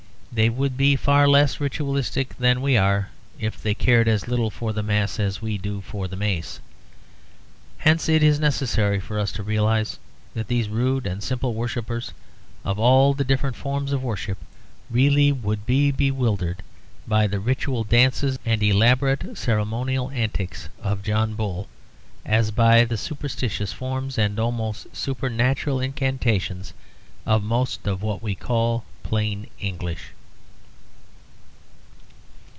They 0.33 0.47
would 0.47 0.77
be 0.77 0.95
far 0.95 1.27
less 1.27 1.59
ritualistic 1.59 2.37
than 2.37 2.61
we 2.61 2.77
are, 2.77 3.09
if 3.37 3.61
they 3.61 3.73
cared 3.75 4.07
as 4.07 4.29
little 4.29 4.49
for 4.49 4.71
the 4.71 4.81
Mass 4.81 5.19
as 5.19 5.41
we 5.41 5.57
do 5.57 5.81
for 5.81 6.07
the 6.07 6.15
Mace. 6.15 6.61
Hence 7.79 8.07
it 8.07 8.23
is 8.23 8.39
necessary 8.39 8.97
for 8.97 9.19
us 9.19 9.33
to 9.33 9.43
realise 9.43 9.99
that 10.33 10.47
these 10.47 10.69
rude 10.69 11.05
and 11.05 11.21
simple 11.21 11.53
worshippers, 11.53 12.13
of 12.63 12.79
all 12.79 13.13
the 13.13 13.25
different 13.25 13.57
forms 13.57 13.91
of 13.91 14.01
worship, 14.03 14.37
really 14.89 15.33
would 15.33 15.65
be 15.65 15.91
bewildered 15.91 16.63
by 17.05 17.27
the 17.27 17.41
ritual 17.41 17.83
dances 17.83 18.39
and 18.45 18.63
elaborate 18.63 19.37
ceremonial 19.37 20.09
antics 20.11 20.69
of 20.81 21.03
John 21.03 21.33
Bull, 21.35 21.67
as 22.25 22.51
by 22.51 22.85
the 22.85 22.95
superstitious 22.97 23.73
forms 23.73 24.17
and 24.17 24.39
almost 24.39 24.95
supernatural 24.95 25.81
incantations 25.81 26.71
of 27.25 27.43
most 27.43 27.85
of 27.85 28.01
what 28.01 28.23
we 28.23 28.33
call 28.33 28.85
plain 29.03 29.47
English. 29.59 30.13